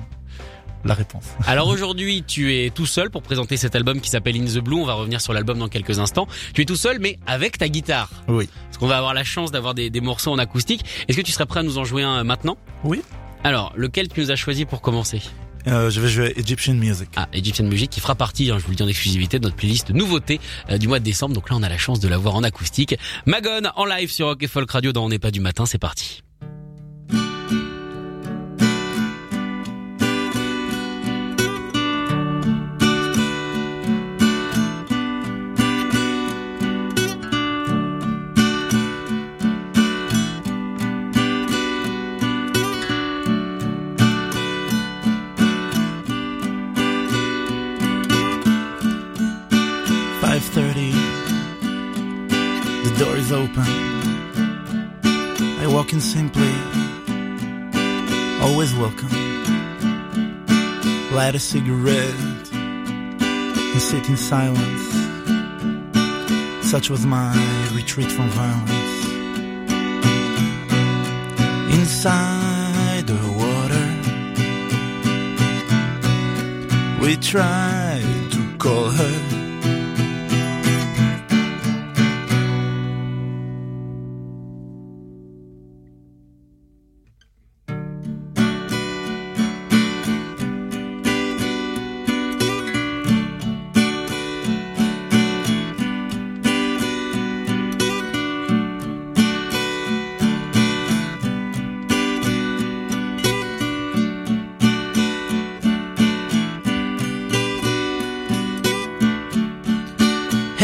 la 0.84 0.92
réponse. 0.94 1.25
Alors 1.46 1.69
aujourd'hui, 1.69 2.22
tu 2.26 2.54
es 2.54 2.69
tout 2.70 2.84
seul 2.84 3.08
pour 3.08 3.22
présenter 3.22 3.56
cet 3.56 3.75
album 3.75 4.00
qui 4.02 4.10
s'appelle 4.10 4.36
In 4.36 4.44
the 4.44 4.58
Blue. 4.62 4.76
On 4.76 4.84
va 4.84 4.92
revenir 4.92 5.19
sur 5.22 5.32
l'album 5.32 5.58
dans 5.58 5.69
quelques 5.69 5.98
instants. 5.98 6.28
Tu 6.52 6.60
es 6.60 6.64
tout 6.66 6.76
seul, 6.76 6.98
mais 7.00 7.19
avec 7.26 7.56
ta 7.56 7.69
guitare. 7.70 8.10
Oui. 8.28 8.50
Parce 8.66 8.76
qu'on 8.76 8.86
va 8.86 8.98
avoir 8.98 9.14
la 9.14 9.25
chance 9.25 9.50
d'avoir 9.50 9.72
des, 9.75 9.88
des 9.88 10.02
morceaux 10.02 10.31
en 10.31 10.38
acoustique. 10.38 10.84
Est-ce 11.08 11.16
que 11.16 11.22
tu 11.22 11.32
serais 11.32 11.46
prêt 11.46 11.60
à 11.60 11.62
nous 11.62 11.78
en 11.78 11.84
jouer 11.84 12.02
un 12.02 12.22
maintenant? 12.22 12.58
Oui. 12.84 13.00
Alors, 13.44 13.75
lequel 13.76 14.08
tu 14.08 14.20
nous 14.20 14.31
as 14.31 14.37
choisi 14.37 14.64
pour 14.64 14.81
commencer 14.81 15.20
Euh, 15.67 15.91
je 15.91 16.00
vais 16.00 16.08
jouer 16.08 16.32
Egyptian 16.37 16.75
Music. 16.75 17.08
Ah, 17.17 17.29
Egyptian 17.32 17.64
Music 17.67 17.91
qui 17.91 18.00
fera 18.00 18.14
partie, 18.14 18.50
hein, 18.50 18.56
je 18.58 18.64
vous 18.64 18.70
le 18.70 18.76
dis 18.76 18.82
en 18.82 18.88
exclusivité, 18.88 19.38
de 19.38 19.44
notre 19.44 19.56
playlist 19.56 19.91
nouveauté 19.91 20.41
euh, 20.70 20.79
du 20.79 20.88
mois 20.88 20.99
de 20.99 21.05
décembre. 21.05 21.35
Donc 21.35 21.50
là, 21.50 21.56
on 21.56 21.62
a 21.62 21.69
la 21.69 21.79
chance 21.79 22.00
de 22.00 22.08
la 22.08 22.17
voir 22.17 22.35
en 22.37 22.43
acoustique. 22.43 22.96
Magon 23.26 23.62
en 23.76 23.85
live 23.85 24.11
sur 24.11 24.26
Rock 24.26 24.43
et 24.43 24.46
Folk 24.46 24.70
Radio 24.70 24.93
dans 24.93 25.05
On 25.05 25.08
n'est 25.11 25.19
pas 25.19 25.31
du 25.31 25.41
matin. 25.41 25.67
C'est 25.67 25.79
parti. 25.79 26.23
Always 58.44 58.75
welcome. 58.75 59.08
Light 61.14 61.35
a 61.35 61.38
cigarette 61.38 62.52
and 62.52 63.81
sit 63.81 64.06
in 64.06 64.19
silence. 64.19 64.85
Such 66.70 66.91
was 66.91 67.06
my 67.06 67.32
retreat 67.75 68.12
from 68.12 68.29
violence. 68.29 68.96
Inside 71.79 73.06
the 73.06 73.23
water, 73.43 73.87
we 77.02 77.17
tried 77.17 78.31
to 78.32 78.56
call 78.58 78.91
her. 78.91 79.23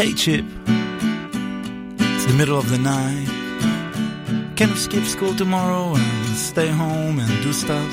Hey 0.00 0.14
Chip, 0.14 0.46
it's 1.98 2.24
the 2.24 2.32
middle 2.38 2.56
of 2.58 2.70
the 2.70 2.78
night. 2.78 3.28
Can 4.56 4.70
we 4.70 4.76
skip 4.76 5.04
school 5.04 5.34
tomorrow 5.34 5.94
and 5.94 6.36
stay 6.38 6.68
home 6.68 7.18
and 7.18 7.42
do 7.42 7.52
stuff? 7.52 7.92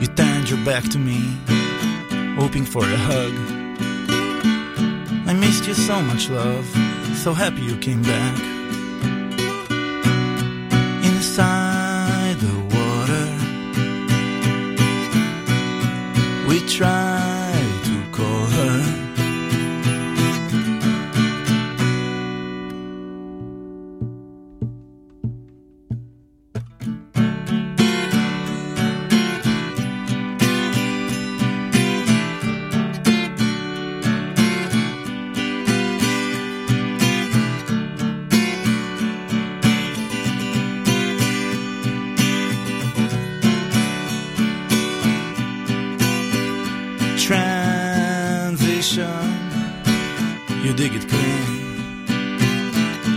You 0.00 0.08
turned 0.16 0.50
your 0.50 0.58
back 0.64 0.82
to 0.90 0.98
me, 0.98 1.20
hoping 2.34 2.64
for 2.64 2.82
a 2.82 2.96
hug. 2.96 3.34
I 5.28 5.32
missed 5.32 5.68
you 5.68 5.74
so 5.74 6.02
much, 6.02 6.28
love. 6.28 6.66
So 7.22 7.32
happy 7.32 7.62
you 7.62 7.76
came 7.76 8.02
back. 8.02 8.36
Inside 11.04 12.36
the 12.40 12.56
water, 12.74 13.28
we 16.48 16.58
tried 16.66 17.25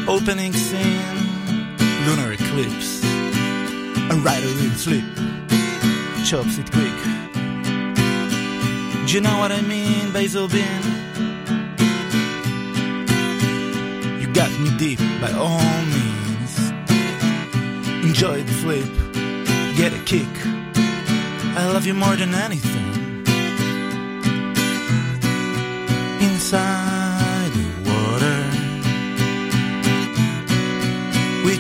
Opening 0.10 0.54
scene, 0.54 1.78
lunar 2.08 2.32
eclipse. 2.32 3.04
A 4.10 4.16
rider 4.26 4.48
will 4.48 4.72
flip, 4.72 5.06
chops 6.26 6.58
it 6.58 6.72
quick. 6.72 6.98
Do 9.06 9.14
you 9.14 9.22
know 9.22 9.38
what 9.38 9.52
I 9.52 9.62
mean, 9.62 10.12
Basil 10.12 10.48
Bean? 10.48 10.82
You 14.20 14.34
got 14.34 14.50
me 14.60 14.76
deep 14.80 14.98
by 15.22 15.32
all 15.34 15.62
means. 15.94 16.58
Enjoy 18.04 18.42
the 18.42 18.54
flip, 18.64 18.90
get 19.78 19.94
a 19.94 20.04
kick. 20.06 20.34
I 21.56 21.70
love 21.72 21.86
you 21.86 21.94
more 21.94 22.16
than 22.16 22.34
anything. 22.34 22.89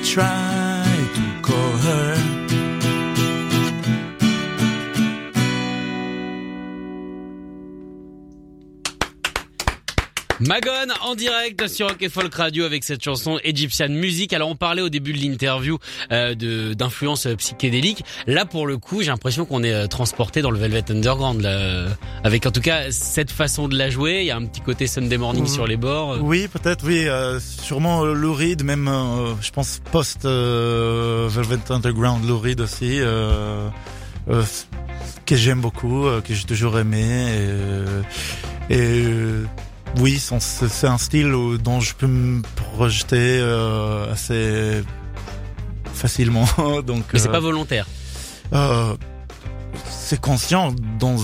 try. 0.09 0.58
Magone 10.39 10.93
en 11.01 11.15
direct 11.15 11.67
sur 11.67 11.89
Rock 11.89 12.01
et 12.01 12.08
Folk 12.10 12.34
Radio 12.34 12.63
avec 12.63 12.86
cette 12.86 13.03
chanson 13.03 13.39
Egyptian 13.43 13.89
Music. 13.89 14.31
Alors 14.31 14.50
on 14.50 14.55
parlait 14.55 14.81
au 14.81 14.88
début 14.88 15.12
de 15.12 15.17
l'interview 15.17 15.77
euh, 16.13 16.34
de 16.34 16.74
d'influence 16.74 17.27
psychédélique. 17.38 18.05
Là 18.25 18.46
pour 18.46 18.65
le 18.65 18.77
coup, 18.77 19.01
j'ai 19.01 19.08
l'impression 19.10 19.43
qu'on 19.46 19.63
est 19.63 19.74
euh, 19.74 19.88
transporté 19.88 20.41
dans 20.41 20.51
le 20.51 20.58
Velvet 20.58 20.89
Underground 20.91 21.41
là, 21.41 21.50
euh, 21.50 21.89
avec 22.24 22.46
en 22.46 22.51
tout 22.51 22.62
cas 22.62 22.89
cette 22.89 23.31
façon 23.31 23.67
de 23.67 23.77
la 23.77 23.89
jouer. 23.89 24.19
Il 24.22 24.25
y 24.27 24.31
a 24.31 24.38
un 24.38 24.46
petit 24.46 24.62
côté 24.62 24.88
Sunday 24.88 25.17
Morning 25.17 25.43
Mhm. 25.43 25.48
sur 25.50 25.67
les 25.67 25.77
bords. 25.77 26.17
Oui, 26.22 26.48
peut-être, 26.48 26.86
oui. 26.88 27.05
euh, 27.08 27.39
sûrement 27.39 28.03
euh, 28.05 28.13
Lou 28.13 28.34
Reed, 28.34 28.63
même, 28.63 28.88
euh, 28.88 29.34
je 29.41 29.51
pense, 29.51 29.81
post 29.91 30.24
euh, 30.25 31.27
Velvet 31.29 31.60
Underground, 31.69 32.25
Lou 32.27 32.39
Reed 32.39 32.62
aussi, 32.62 33.00
euh, 33.01 33.67
euh, 34.29 34.43
que 35.25 35.36
j'aime 35.36 35.60
beaucoup, 35.62 36.08
euh, 36.08 36.22
que 36.22 36.34
j'ai 36.34 36.46
toujours 36.46 36.79
aimé. 36.79 37.01
Et, 37.01 37.48
euh, 37.50 38.01
et 38.69 39.03
euh, 39.05 39.46
oui, 39.98 40.19
c'est 40.19 40.88
un 40.88 40.98
style 40.98 41.34
où- 41.34 41.58
dont 41.58 41.79
je 41.79 41.93
peux 41.96 42.08
me 42.08 42.41
projeter 42.75 43.39
euh, 43.41 44.12
assez 44.13 44.84
facilement. 45.93 46.46
Donc, 46.86 47.03
Mais 47.13 47.19
c'est 47.19 47.27
euh, 47.29 47.31
pas 47.31 47.39
volontaire. 47.39 47.86
euh, 48.53 48.96
c'est 49.89 50.19
conscient 50.19 50.74
dans 51.00 51.15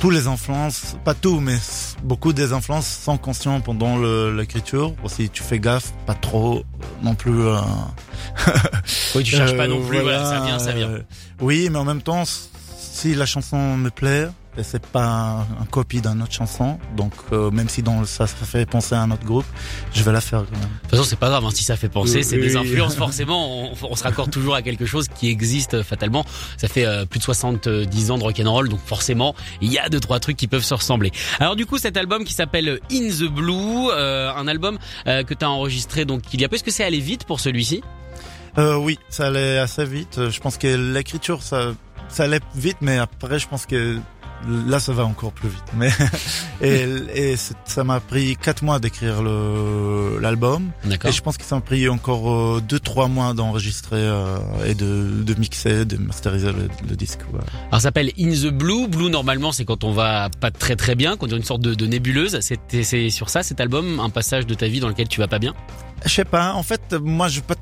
tous 0.00 0.10
les 0.10 0.26
influences, 0.26 0.96
pas 1.04 1.14
tout, 1.14 1.40
mais 1.40 1.56
beaucoup 2.02 2.32
des 2.32 2.52
influences 2.52 2.86
sont 2.86 3.18
conscients 3.18 3.60
pendant 3.60 3.98
l'écriture. 4.30 4.94
Aussi, 5.04 5.28
tu 5.30 5.42
fais 5.42 5.58
gaffe, 5.58 5.92
pas 6.06 6.14
trop 6.14 6.64
non 7.02 7.14
plus. 7.14 7.42
euh, 7.42 7.58
Oui, 9.14 9.22
tu 9.22 9.32
cherches 9.36 9.56
pas 9.56 9.64
euh, 9.64 9.68
non 9.68 9.86
plus. 9.86 10.00
Voilà, 10.00 10.24
ça 10.24 10.40
vient, 10.44 10.58
ça 10.58 10.72
vient. 10.72 10.88
euh, 10.88 11.00
oui, 11.40 11.68
mais 11.70 11.78
en 11.78 11.84
même 11.84 12.02
temps, 12.02 12.24
si 12.78 13.14
la 13.14 13.26
chanson 13.26 13.76
me 13.76 13.90
plaît, 13.90 14.28
c'est 14.62 14.86
pas 14.86 15.46
un 15.60 15.64
copie 15.64 16.00
d'une 16.00 16.22
autre 16.22 16.32
chanson, 16.32 16.78
donc 16.96 17.12
euh, 17.32 17.50
même 17.50 17.68
si 17.68 17.82
dans 17.82 18.00
le- 18.00 18.06
ça, 18.06 18.26
ça 18.26 18.46
fait 18.46 18.66
penser 18.66 18.94
à 18.94 19.02
un 19.02 19.10
autre 19.10 19.24
groupe, 19.24 19.44
je 19.92 20.02
vais 20.02 20.12
la 20.12 20.20
faire 20.20 20.44
quand 20.44 20.58
même. 20.58 20.68
De 20.68 20.80
toute 20.82 20.90
façon, 20.90 21.04
c'est 21.04 21.18
pas 21.18 21.28
grave 21.28 21.44
hein, 21.44 21.50
si 21.52 21.64
ça 21.64 21.76
fait 21.76 21.88
penser, 21.88 22.18
Oui, 22.18 22.24
c'est 22.24 22.38
des 22.38 22.56
oui. 22.56 22.56
influences 22.56 22.94
forcément. 22.96 23.64
On, 23.64 23.74
on 23.90 23.96
se 23.96 24.04
raccorde 24.04 24.30
toujours 24.30 24.54
à 24.54 24.62
quelque 24.62 24.86
chose 24.86 25.08
qui 25.08 25.28
existe 25.28 25.74
euh, 25.74 25.82
fatalement. 25.82 26.24
Ça 26.56 26.68
fait 26.68 26.84
euh, 26.86 27.04
plus 27.06 27.18
de 27.18 27.24
70 27.24 28.10
ans 28.10 28.18
de 28.18 28.22
rock'n'roll, 28.22 28.68
donc 28.68 28.80
forcément, 28.84 29.34
il 29.60 29.72
y 29.72 29.78
a 29.78 29.88
deux 29.88 30.00
trois 30.00 30.20
trucs 30.20 30.36
qui 30.36 30.46
peuvent 30.46 30.62
se 30.64 30.74
ressembler. 30.74 31.10
Alors 31.40 31.56
du 31.56 31.66
coup, 31.66 31.78
cet 31.78 31.96
album 31.96 32.24
qui 32.24 32.32
s'appelle 32.34 32.78
In 32.92 33.08
the 33.08 33.24
Blue, 33.30 33.88
euh, 33.90 34.32
un 34.34 34.46
album 34.46 34.78
euh, 35.06 35.22
que 35.24 35.34
tu 35.34 35.44
as 35.44 35.50
enregistré 35.50 36.04
donc 36.04 36.22
il 36.32 36.40
y 36.40 36.44
a 36.44 36.48
peu. 36.48 36.54
Est-ce 36.56 36.64
que 36.64 36.70
c'est 36.70 36.84
allé 36.84 37.00
vite 37.00 37.24
pour 37.24 37.40
celui-ci? 37.40 37.82
Euh, 38.58 38.76
oui, 38.76 38.98
ça 39.08 39.26
allait 39.26 39.58
assez 39.58 39.84
vite. 39.84 40.18
Euh, 40.18 40.30
Je 40.30 40.40
pense 40.40 40.58
que 40.58 40.68
l'écriture, 40.92 41.42
ça, 41.42 41.72
ça 42.08 42.24
allait 42.24 42.38
vite, 42.54 42.76
mais 42.80 42.98
après, 42.98 43.38
je 43.40 43.48
pense 43.48 43.66
que 43.66 43.98
là, 44.48 44.78
ça 44.80 44.92
va 44.92 45.04
encore 45.04 45.32
plus 45.32 45.48
vite. 45.48 45.64
Mais 45.76 45.90
et, 46.62 47.34
ça 47.64 47.84
m'a 47.84 48.00
pris 48.00 48.36
quatre 48.36 48.62
mois 48.62 48.78
d'écrire 48.78 49.22
le 49.22 50.18
l'album, 50.20 50.70
D'accord. 50.84 51.10
et 51.10 51.12
je 51.12 51.20
pense 51.22 51.36
que 51.36 51.44
ça 51.44 51.56
m'a 51.56 51.60
pris 51.60 51.88
encore 51.88 52.30
euh, 52.30 52.60
deux 52.60 52.78
trois 52.78 53.08
mois 53.08 53.34
d'enregistrer 53.34 53.96
euh, 53.96 54.38
et 54.66 54.74
de, 54.74 55.22
de 55.22 55.34
mixer, 55.38 55.84
de 55.84 55.96
masteriser 55.96 56.52
le, 56.52 56.68
le 56.88 56.96
disque. 56.96 57.20
Alors 57.32 57.44
ça 57.72 57.80
s'appelle 57.80 58.10
In 58.18 58.30
the 58.30 58.52
Blue. 58.52 58.88
Blue 58.88 59.10
normalement 59.10 59.52
c'est 59.52 59.64
quand 59.64 59.84
on 59.84 59.92
va 59.92 60.28
pas 60.40 60.50
très 60.50 60.76
très 60.76 60.94
bien, 60.94 61.16
quand 61.16 61.26
on 61.32 61.34
est 61.34 61.38
une 61.38 61.44
sorte 61.44 61.62
de, 61.62 61.74
de 61.74 61.86
nébuleuse. 61.86 62.38
C'est 62.40 63.10
sur 63.10 63.28
ça 63.28 63.42
cet 63.42 63.60
album, 63.60 64.00
un 64.00 64.10
passage 64.10 64.46
de 64.46 64.54
ta 64.54 64.68
vie 64.68 64.80
dans 64.80 64.88
lequel 64.88 65.08
tu 65.08 65.20
vas 65.20 65.28
pas 65.28 65.38
bien? 65.38 65.54
Je 66.04 66.10
sais 66.10 66.24
pas. 66.24 66.52
En 66.52 66.62
fait, 66.62 66.94
moi, 66.94 67.28
je 67.28 67.40
pas 67.40 67.54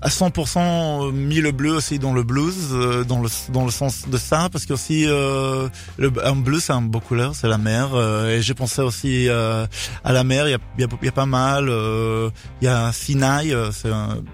à 0.00 0.08
100% 0.08 1.12
mis 1.12 1.40
le 1.40 1.52
bleu 1.52 1.72
aussi 1.76 1.98
dans 1.98 2.12
le 2.12 2.22
blues, 2.22 2.68
euh, 2.72 3.04
dans 3.04 3.20
le 3.22 3.28
dans 3.52 3.64
le 3.64 3.70
sens 3.70 4.08
de 4.08 4.18
ça, 4.18 4.48
parce 4.50 4.66
que 4.66 4.72
aussi 4.74 5.04
euh, 5.06 5.68
le 5.98 6.12
un 6.24 6.36
bleu 6.36 6.60
c'est 6.60 6.72
un 6.72 6.82
beau 6.82 7.00
couleur, 7.00 7.34
c'est 7.34 7.48
la 7.48 7.58
mer, 7.58 7.90
euh, 7.94 8.36
et 8.36 8.42
j'ai 8.42 8.54
pensé 8.54 8.82
aussi 8.82 9.28
euh, 9.28 9.66
à 10.04 10.12
la 10.12 10.24
mer. 10.24 10.48
Il 10.48 10.52
y 10.52 10.54
a, 10.84 10.86
y, 10.86 11.04
y 11.04 11.08
a 11.08 11.12
pas 11.12 11.26
mal. 11.26 11.68
euh, 11.68 12.30
Il 12.60 12.66
y 12.66 12.68
a 12.68 12.92
Sinaï, 12.92 13.52
euh, 13.52 13.70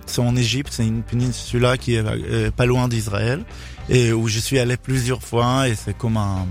c'est 0.07 0.21
en 0.21 0.37
Égypte, 0.37 0.73
c'est 0.73 0.87
une 0.87 1.03
péninsule 1.03 1.67
qui 1.81 1.95
est 1.95 2.05
euh, 2.05 2.51
pas 2.51 2.67
loin 2.67 2.89
d'Israël, 2.89 3.45
et 3.89 4.13
où 4.13 4.29
je 4.29 4.39
suis 4.39 4.59
allé 4.59 4.77
plusieurs 4.77 5.23
fois, 5.23 5.69
et 5.69 5.75
c'est 5.75 5.97
comme 5.97 6.17
un 6.17 6.47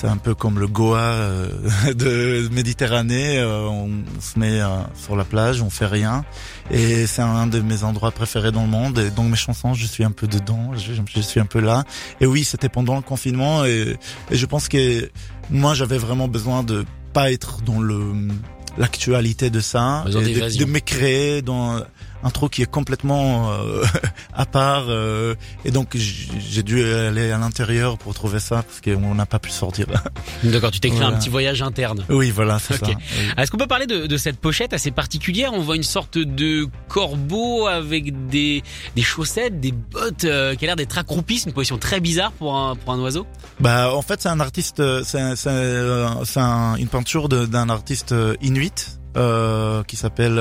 c'est 0.00 0.06
un 0.06 0.16
peu 0.16 0.34
comme 0.34 0.58
le 0.58 0.66
Goa 0.66 0.98
euh, 0.98 1.48
de 1.94 2.48
Méditerranée. 2.52 3.38
euh, 3.38 3.66
on 3.66 3.90
se 4.18 4.38
met 4.38 4.60
euh, 4.60 4.66
sur 4.94 5.14
la 5.14 5.24
plage, 5.24 5.60
on 5.60 5.68
fait 5.68 5.86
rien. 5.86 6.24
Et 6.70 7.06
c'est 7.06 7.20
un 7.20 7.46
de 7.46 7.60
mes 7.60 7.84
endroits 7.84 8.10
préférés 8.10 8.50
dans 8.50 8.62
le 8.62 8.68
monde. 8.68 8.98
Et 8.98 9.10
donc 9.10 9.28
mes 9.28 9.36
chansons, 9.36 9.74
je 9.74 9.84
suis 9.84 10.02
un 10.02 10.10
peu 10.10 10.26
dedans, 10.26 10.72
je, 10.74 10.94
je 11.06 11.20
suis 11.20 11.38
un 11.38 11.44
peu 11.44 11.60
là. 11.60 11.84
Et 12.22 12.26
oui, 12.26 12.44
c'était 12.44 12.70
pendant 12.70 12.96
le 12.96 13.02
confinement. 13.02 13.66
Et, 13.66 13.98
et 14.30 14.36
je 14.36 14.46
pense 14.46 14.68
que 14.68 15.10
moi, 15.50 15.74
j'avais 15.74 15.98
vraiment 15.98 16.28
besoin 16.28 16.62
de 16.62 16.86
pas 17.12 17.30
être 17.30 17.60
dans 17.60 17.80
le 17.80 18.00
l'actualité 18.78 19.50
de 19.50 19.60
ça, 19.60 20.04
et 20.06 20.12
de, 20.12 20.58
de 20.58 20.64
me 20.64 20.78
créer 20.78 21.42
dans 21.42 21.82
un 22.22 22.30
truc 22.30 22.52
qui 22.52 22.62
est 22.62 22.70
complètement 22.70 23.50
euh, 23.52 23.84
à 24.34 24.44
part. 24.46 24.86
euh, 24.88 25.34
et 25.64 25.70
donc 25.70 25.96
j'ai 25.96 26.62
dû 26.62 26.84
aller 26.84 27.30
à 27.30 27.38
l'intérieur 27.38 27.96
pour 27.98 28.14
trouver 28.14 28.40
ça 28.40 28.62
parce 28.62 28.80
qu'on 28.80 29.14
n'a 29.14 29.26
pas 29.26 29.38
pu 29.38 29.50
sortir. 29.50 29.86
D'accord, 30.44 30.70
tu 30.70 30.80
t'es 30.80 30.88
créé 30.88 31.00
Voilà. 31.00 31.16
un 31.16 31.18
petit 31.18 31.28
voyage 31.30 31.62
interne. 31.62 32.04
oui, 32.08 32.30
voilà, 32.30 32.58
c'est 32.58 32.76
ça. 32.78 32.86
Oui. 32.86 32.94
Est-ce 33.36 33.50
qu'on 33.50 33.56
peut 33.58 33.66
parler 33.66 33.86
de, 33.86 34.06
de 34.06 34.16
cette 34.16 34.38
pochette 34.38 34.72
assez 34.72 34.90
particulière? 34.90 35.52
On 35.54 35.60
voit 35.60 35.76
une 35.76 35.82
sorte 35.82 36.18
de 36.18 36.66
corbeau 36.88 37.66
avec 37.66 38.26
des, 38.28 38.62
des 38.96 39.02
chaussettes, 39.02 39.60
des 39.60 39.72
bottes 39.72 40.24
euh, 40.24 40.54
qui 40.54 40.64
a 40.64 40.66
l'air 40.66 40.76
d'être 40.76 40.98
accroupi. 40.98 41.38
C'est 41.38 41.46
une 41.48 41.54
position 41.54 41.78
très 41.78 42.00
bizarre 42.00 42.32
pour 42.32 42.56
un, 42.56 42.76
pour 42.76 42.92
un 42.92 42.98
oiseau. 43.00 43.26
Bah, 43.60 43.94
en 43.94 44.02
fait, 44.02 44.20
c'est 44.22 44.28
un 44.28 44.40
artiste, 44.40 44.80
euh, 44.80 45.02
c'est 45.04 45.36
c'est, 45.36 45.48
euh, 45.50 46.08
c'est 46.24 46.40
un- 46.40 46.76
une 46.76 46.88
peinture 46.88 47.28
d'un 47.28 47.68
artiste 47.70 48.12
euh, 48.12 48.34
inuit 48.42 48.98
euh, 49.16 49.82
qui 49.84 49.96
s'appelle. 49.96 50.38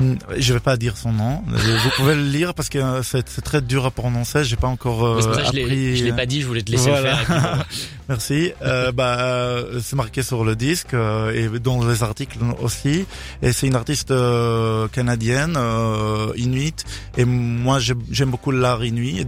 Euh, 0.00 0.14
je 0.36 0.52
vais 0.52 0.60
pas 0.60 0.76
dire 0.76 0.96
son 0.96 1.12
nom. 1.12 1.42
Vous 1.46 1.90
pouvez 1.96 2.14
le 2.14 2.22
lire 2.24 2.54
parce 2.54 2.68
que 2.68 2.78
euh, 2.78 3.02
c'est 3.02 3.22
très 3.42 3.60
dur 3.60 3.86
à 3.86 3.90
prononcer. 3.90 4.44
J'ai 4.44 4.56
pas 4.56 4.68
encore 4.68 5.04
euh, 5.06 5.20
ça 5.20 5.30
appris. 5.48 5.96
je 5.96 6.04
l'ai 6.04 6.12
pas 6.12 6.26
dit, 6.26 6.42
je 6.42 6.46
voulais 6.46 6.62
te 6.62 6.70
laisser 6.70 6.90
Voilà. 6.90 7.18
le 7.20 7.24
faire. 7.24 7.66
Merci. 8.08 8.52
Euh, 8.62 8.92
bah, 8.92 9.18
euh, 9.20 9.80
c'est 9.82 9.96
marqué 9.96 10.22
sur 10.22 10.44
le 10.44 10.54
disque 10.56 10.94
euh, 10.94 11.32
et 11.54 11.58
dans 11.58 11.86
les 11.86 12.02
articles 12.02 12.38
aussi. 12.60 13.04
Et 13.42 13.52
c'est 13.52 13.66
une 13.66 13.74
artiste 13.76 14.10
euh, 14.10 14.86
canadienne, 14.88 15.54
euh, 15.56 16.32
inuit. 16.36 16.84
Et 17.16 17.24
moi, 17.24 17.78
j'ai- 17.80 17.94
j'aime 18.10 18.30
beaucoup 18.30 18.50
l'art 18.52 18.84
inuit. 18.84 19.26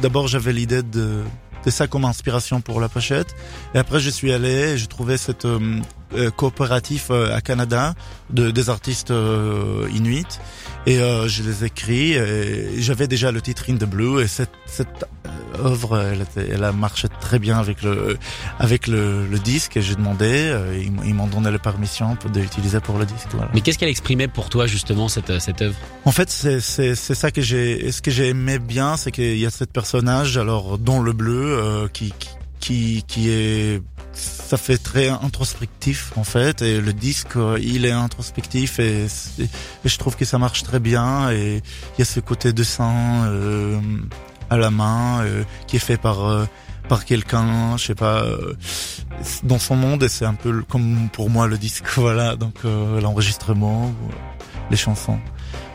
D'abord, 0.00 0.26
j'avais 0.28 0.52
l'idée 0.52 0.82
de 0.82 1.22
de 1.68 1.72
ça 1.72 1.86
comme 1.86 2.06
inspiration 2.06 2.62
pour 2.62 2.80
la 2.80 2.88
pochette. 2.88 3.36
Et 3.74 3.78
après, 3.78 4.00
je 4.00 4.08
suis 4.08 4.32
allé 4.32 4.78
j'ai 4.78 4.86
trouvé 4.86 5.18
cette 5.18 5.44
euh, 5.44 5.80
euh, 6.14 6.30
coopératif 6.30 7.08
euh, 7.10 7.36
à 7.36 7.42
Canada 7.42 7.94
de 8.30 8.50
des 8.50 8.70
artistes 8.70 9.10
euh, 9.10 9.86
inuits. 9.94 10.38
Et 10.86 10.98
euh, 11.00 11.28
je 11.28 11.42
les 11.42 11.64
ai 11.64 11.66
écrits. 11.66 12.14
J'avais 12.78 13.08
déjà 13.08 13.30
le 13.32 13.40
titre 13.42 13.64
In 13.68 13.76
the 13.76 13.84
Blue. 13.84 14.22
Et 14.22 14.26
cette, 14.26 14.52
cette 14.66 15.04
œuvre, 15.62 15.98
elle, 15.98 16.24
elle 16.50 16.64
a 16.64 16.72
marché 16.72 17.08
très 17.20 17.38
bien 17.38 17.58
avec 17.58 17.82
le 17.82 18.16
avec 18.58 18.86
le, 18.86 19.26
le 19.26 19.38
disque. 19.38 19.76
Et 19.76 19.82
j'ai 19.82 19.96
demandé, 19.96 20.26
euh, 20.30 20.78
ils, 20.80 20.90
m'ont- 20.92 21.02
ils 21.02 21.14
m'ont 21.14 21.26
donné 21.26 21.50
la 21.50 21.58
permission 21.58 22.16
l'utiliser 22.34 22.80
pour 22.80 22.96
le 22.98 23.04
disque. 23.04 23.28
Voilà. 23.32 23.50
Mais 23.54 23.60
qu'est-ce 23.60 23.78
qu'elle 23.78 23.88
exprimait 23.90 24.28
pour 24.28 24.48
toi 24.48 24.66
justement 24.66 25.08
cette 25.08 25.38
cette 25.40 25.60
œuvre? 25.62 25.76
En 26.04 26.12
fait, 26.12 26.30
c'est 26.30 26.60
c'est 26.60 26.94
c'est 26.94 27.14
ça 27.14 27.30
que 27.30 27.42
j'ai. 27.42 27.90
Ce 27.92 28.00
que 28.00 28.10
j'ai 28.10 28.28
aimé 28.28 28.58
bien, 28.58 28.96
c'est 28.96 29.10
qu'il 29.10 29.36
y 29.38 29.46
a 29.46 29.50
cette 29.50 29.72
personnage, 29.72 30.38
alors 30.38 30.78
dont 30.78 31.00
le 31.02 31.12
bleu, 31.12 31.58
euh, 31.58 31.88
qui 31.92 32.14
qui 32.60 33.04
qui 33.06 33.28
est. 33.30 33.82
Ça 34.18 34.56
fait 34.56 34.78
très 34.78 35.08
introspectif 35.08 36.12
en 36.16 36.24
fait, 36.24 36.62
et 36.62 36.80
le 36.80 36.92
disque, 36.92 37.36
euh, 37.36 37.58
il 37.60 37.84
est 37.84 37.92
introspectif 37.92 38.78
et, 38.78 39.06
je 39.84 39.98
trouve 39.98 40.16
que 40.16 40.24
ça 40.24 40.38
marche 40.38 40.62
très 40.62 40.80
bien. 40.80 41.30
Et 41.30 41.56
il 41.56 41.98
y 41.98 42.02
a 42.02 42.04
ce 42.04 42.20
côté 42.20 42.52
dessin 42.52 43.26
euh, 43.26 43.78
à 44.50 44.56
la 44.56 44.70
main 44.70 45.20
euh, 45.22 45.44
qui 45.66 45.76
est 45.76 45.80
fait 45.80 45.96
par 45.96 46.24
euh, 46.26 46.46
par 46.88 47.04
quelqu'un, 47.04 47.76
je 47.76 47.84
sais 47.84 47.94
pas, 47.94 48.22
euh, 48.22 48.54
dans 49.42 49.58
son 49.58 49.76
monde. 49.76 50.02
Et 50.02 50.08
c'est 50.08 50.24
un 50.24 50.34
peu 50.34 50.62
comme 50.62 51.08
pour 51.12 51.28
moi 51.28 51.46
le 51.46 51.58
disque, 51.58 51.86
voilà. 51.96 52.36
Donc 52.36 52.64
l'enregistrement, 52.64 53.92
les 54.70 54.76
chansons. 54.76 55.18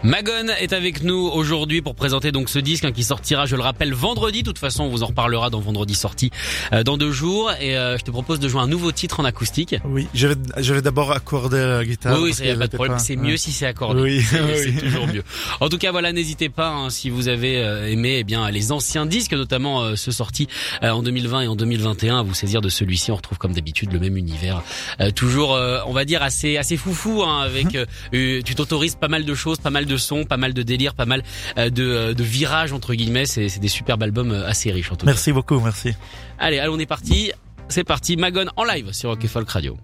Magone 0.04 0.52
est 0.60 0.74
avec 0.74 1.02
nous 1.02 1.16
aujourd'hui 1.16 1.82
pour 1.82 1.96
présenter 1.96 2.34
donc 2.34 2.50
ce 2.50 2.60
disque 2.60 2.84
hein, 2.84 2.92
qui 2.92 3.04
sortira, 3.04 3.46
je 3.46 3.56
le 3.56 3.62
rappelle, 3.62 3.94
vendredi. 3.94 4.44
De 4.44 4.48
toute 4.48 4.60
façon, 4.60 4.84
on 4.84 4.90
vous 4.90 5.02
en 5.02 5.06
reparlera 5.08 5.50
dans 5.50 5.62
vendredi 5.62 5.96
sorti 5.96 6.30
euh, 6.74 6.84
dans 6.84 6.98
deux 6.98 7.14
jours. 7.14 7.52
Et 7.62 7.78
euh, 7.78 7.98
je 7.98 8.04
te 8.04 8.12
propose 8.12 8.42
de 8.42 8.50
jouer 8.50 8.60
un 8.60 8.68
nouveau 8.68 8.92
titre 8.92 9.22
en 9.22 9.24
acoustique. 9.26 9.76
Oui, 9.86 10.10
je 10.14 10.28
vais, 10.28 10.36
je 10.58 10.74
vais 10.74 10.82
d'abord 10.82 11.14
accorder 11.14 11.58
la 11.58 11.86
guitare. 11.86 12.20
oui, 12.22 12.34
oui, 12.38 12.56
pas 12.58 12.68
de 12.68 12.76
problème. 12.76 13.00
C'est 13.00 13.16
ouais. 13.16 13.30
mieux 13.30 13.38
si 13.38 13.54
c'est 13.54 13.66
accordé. 13.66 14.02
Oui, 14.02 14.22
c'est 14.22 14.42
oui. 14.66 14.76
toujours 14.76 15.08
mieux. 15.08 15.24
En 15.62 15.70
tout 15.70 15.78
cas, 15.78 15.92
voilà, 15.92 16.12
n'hésitez 16.12 16.50
pas 16.50 16.68
hein, 16.68 16.90
si 16.90 17.10
vous 17.10 17.30
avez 17.30 17.60
euh, 17.64 17.90
aimé 17.90 18.18
eh 18.20 18.24
bien 18.26 18.52
les 18.52 18.74
anciens 18.74 19.06
disques, 19.06 19.34
notamment 19.34 19.84
euh, 19.84 19.96
ceux 19.96 20.12
sortis 20.12 20.50
euh, 20.84 20.90
en 20.90 21.02
2020 21.02 21.42
et 21.42 21.48
en 21.48 21.56
2021, 21.56 22.20
à 22.20 22.24
vous 22.24 22.34
saisir 22.34 22.60
de 22.60 22.68
celui-ci. 22.68 23.10
On 23.12 23.16
retrouve 23.16 23.38
comme 23.38 23.54
d'habitude 23.54 23.94
le 23.94 24.00
même 24.00 24.18
univers, 24.18 24.64
Euh, 25.00 25.12
toujours, 25.12 25.54
euh, 25.56 25.80
on 25.88 25.94
va 25.94 26.04
dire 26.04 26.22
assez 26.24 26.58
assez 26.58 26.76
foufou, 26.76 27.24
hein, 27.24 27.40
avec. 27.40 27.78
tu 28.12 28.56
t'autorises 28.56 28.96
pas 28.96 29.08
mal 29.08 29.24
de 29.24 29.34
choses, 29.34 29.60
pas 29.60 29.70
mal 29.70 29.86
de 29.86 29.93
sons, 29.98 30.26
pas 30.26 30.38
mal 30.38 30.54
de 30.54 30.64
délires, 30.64 30.96
pas 30.96 31.06
mal 31.06 31.24
euh, 31.58 31.70
de, 31.70 31.84
euh, 31.84 32.14
de 32.14 32.24
virages 32.24 32.74
entre 32.74 32.94
guillemets. 32.94 33.26
C'est 33.26 33.60
des 33.60 33.68
superbes 33.68 34.04
albums 34.04 34.32
euh, 34.32 34.48
assez 34.48 34.72
riches 34.72 34.92
en 34.92 34.96
tout 34.96 35.06
cas. 35.06 35.12
Merci 35.12 35.32
beaucoup, 35.32 35.60
merci. 35.60 35.94
Allez, 36.40 36.60
allez, 36.60 36.72
on 36.72 36.80
est 36.80 36.86
parti. 36.86 37.32
C'est 37.70 37.84
parti, 37.84 38.18
Magon 38.18 38.48
en 38.56 38.64
live 38.64 38.92
sur 38.92 39.10
Rock 39.10 39.24
et 39.24 39.28
Folk 39.28 39.50
Radio. 39.50 39.78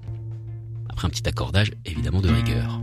Après 0.89 1.07
un 1.07 1.09
petit 1.09 1.27
accordage, 1.27 1.71
évidemment 1.85 2.21
de 2.21 2.29
rigueur. 2.29 2.79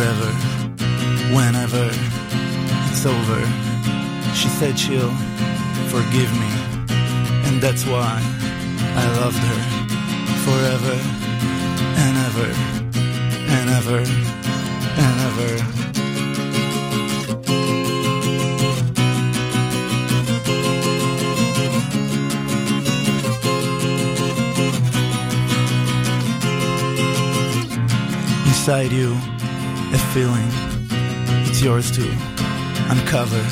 Forever. 0.00 0.32
Whenever 1.36 1.90
it's 2.88 3.04
over, 3.04 3.40
she 4.34 4.48
said 4.48 4.78
she'll 4.78 5.14
forgive 5.92 6.32
me. 6.42 6.52
And 7.46 7.60
that's 7.60 7.84
why 7.84 8.16
I 9.02 9.04
loved 9.20 9.42
her 9.50 9.62
forever 10.46 10.96
and 12.04 12.14
ever 12.28 12.50
and 13.56 13.66
ever 13.78 14.00
and 15.04 15.16
ever. 15.28 15.52
Inside 28.46 28.92
you, 28.92 29.16
a 29.92 29.98
feeling. 30.14 30.48
It's 31.48 31.62
yours 31.62 31.90
too. 31.90 32.10
Uncover. 32.88 33.42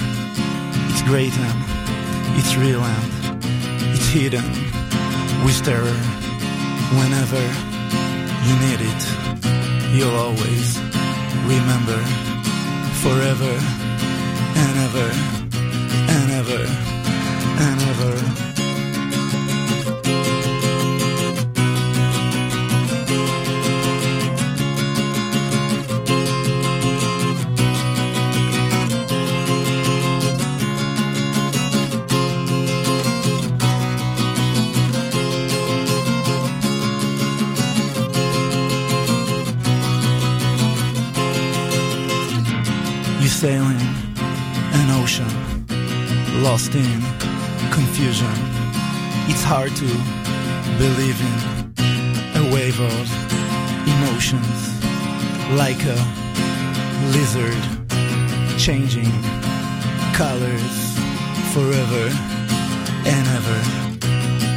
It's 0.90 1.02
great 1.02 1.32
and 1.36 2.38
it's 2.38 2.54
real 2.56 2.82
and 2.82 3.94
it's 3.94 4.08
hidden 4.08 4.44
with 5.44 5.62
terror. 5.64 5.98
Whenever 6.98 7.42
you 8.46 8.54
need 8.64 8.80
it, 8.80 9.02
you'll 9.94 10.16
always 10.16 10.78
remember 11.46 11.98
forever 13.02 13.54
and 14.62 14.74
ever 14.86 15.10
and 16.14 16.30
ever 16.40 16.64
and 17.66 17.80
ever. 17.82 18.57
Sailing 43.28 43.78
an 44.72 44.90
ocean, 45.00 45.28
lost 46.42 46.74
in 46.74 47.00
confusion. 47.70 48.32
It's 49.28 49.44
hard 49.44 49.70
to 49.76 49.86
believe 50.76 51.20
in 51.20 52.42
a 52.42 52.52
wave 52.52 52.80
of 52.80 53.06
emotions, 53.86 54.82
like 55.54 55.78
a 55.84 55.98
lizard 57.14 57.62
changing 58.58 59.12
colors 60.14 60.98
forever 61.52 62.10
and 63.06 63.24
ever 63.38 63.60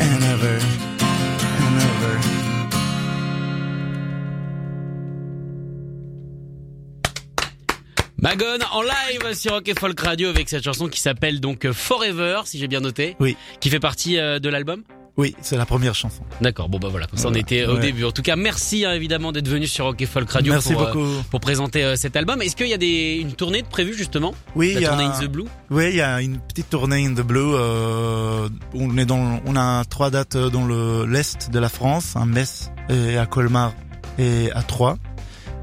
and 0.01 0.23
ever 0.23 0.57
and 1.61 1.81
ever. 1.81 2.40
Magon 8.21 8.59
en 8.71 8.81
live 8.83 9.33
sur 9.33 9.53
Rock 9.53 9.67
et 9.67 9.73
Folk 9.73 9.99
Radio 9.99 10.29
avec 10.29 10.47
cette 10.47 10.63
chanson 10.63 10.87
qui 10.87 10.99
s'appelle 11.01 11.39
donc 11.39 11.69
Forever, 11.71 12.41
si 12.45 12.59
j'ai 12.59 12.67
bien 12.67 12.79
noté. 12.79 13.15
Oui. 13.19 13.35
Qui 13.59 13.69
fait 13.71 13.79
partie 13.79 14.19
euh, 14.19 14.37
de 14.37 14.47
l'album 14.47 14.83
Oui, 15.17 15.35
c'est 15.41 15.57
la 15.57 15.65
première 15.65 15.95
chanson. 15.95 16.21
D'accord, 16.39 16.69
bon 16.69 16.77
bah 16.77 16.89
voilà, 16.91 17.07
comme 17.07 17.17
ça 17.17 17.29
on 17.29 17.31
Voilà. 17.31 17.41
était 17.41 17.65
au 17.65 17.73
Ouais. 17.75 17.79
début. 17.79 18.03
En 18.05 18.11
tout 18.11 18.21
cas, 18.21 18.35
merci 18.35 18.85
hein, 18.85 18.91
évidemment 18.93 19.31
d'être 19.31 19.47
venu 19.47 19.65
sur 19.65 19.85
Rock 19.85 20.05
Folk 20.05 20.29
Radio 20.29 20.53
Merci 20.53 20.73
pour, 20.73 20.83
euh, 20.83 21.21
pour 21.31 21.39
présenter 21.39 21.83
euh, 21.83 21.95
cet 21.95 22.15
album. 22.15 22.43
Est-ce 22.43 22.55
qu'il 22.55 22.67
y 22.67 22.73
a 22.75 22.77
des, 22.77 23.17
une 23.19 23.33
tournée 23.33 23.63
de 23.63 23.67
prévue 23.67 23.95
justement? 23.95 24.35
Oui, 24.55 24.73
il 24.75 24.81
y 24.81 24.85
a- 24.85 24.89
tournée 24.89 25.05
In 25.05 25.19
the 25.19 25.25
Blue? 25.27 25.45
Oui, 25.71 25.85
il 25.89 25.95
y 25.95 26.01
a 26.01 26.21
une 26.21 26.37
petite 26.39 26.69
tournée 26.69 27.03
in 27.03 27.15
the 27.15 27.21
blue. 27.25 27.39
Euh, 27.55 28.49
on 28.75 28.97
est 28.99 29.05
dans, 29.05 29.41
on 29.47 29.55
a 29.55 29.83
trois 29.85 30.11
dates 30.11 30.37
dans 30.37 30.65
le 30.67 31.07
l'est 31.07 31.49
de 31.49 31.57
la 31.57 31.69
France, 31.69 32.15
à 32.15 32.25
Metz 32.25 32.69
et 32.87 33.17
à 33.17 33.25
Colmar 33.25 33.73
et 34.19 34.51
à 34.53 34.61
Troyes. 34.61 34.97